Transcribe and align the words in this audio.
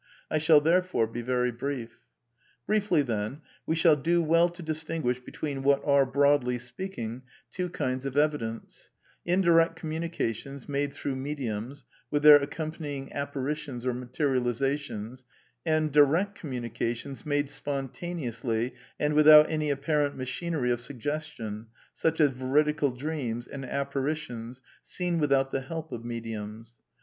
I 0.31 0.39
shall, 0.39 0.59
therefore, 0.59 1.05
be 1.05 1.21
very 1.21 1.51
brief. 1.51 1.99
Briefly, 2.65 3.03
then, 3.03 3.41
we 3.67 3.75
shall 3.75 3.95
do 3.95 4.19
well 4.19 4.49
to 4.49 4.63
distinguish 4.63 5.21
hetseen 5.21 5.61
what 5.61 5.79
are, 5.85 6.07
broadly 6.07 6.57
speaking, 6.57 7.21
two 7.51 7.69
tinds 7.69 8.03
of 8.07 8.17
evidence: 8.17 8.89
In 9.27 9.43
diredJ 9.43 9.75
'co^unicationfl, 9.77 10.67
made 10.67 10.91
through 10.95 11.17
mediums, 11.17 11.85
with 12.09 12.23
their 12.23 12.41
accompanying 12.41 13.13
apparitions 13.13 13.85
or 13.85 13.93
materializations, 13.93 15.23
and: 15.67 15.91
Direct 15.91 16.33
communications, 16.33 17.23
made 17.23 17.51
spontaneously 17.51 18.73
and 18.99 19.13
without 19.13 19.51
any 19.51 19.69
apparent 19.69 20.17
machinery 20.17 20.71
of 20.71 20.81
suggestion, 20.81 21.67
such 21.93 22.19
as" 22.19 22.31
ve 22.31 22.45
ridical" 22.45 22.97
dreams 22.97 23.47
and 23.47 23.63
apparitions 23.65 24.63
seen 24.81 25.19
without 25.19 25.51
the 25.51 25.61
help 25.61 25.91
of 25.91 26.03
mediums. 26.03 26.79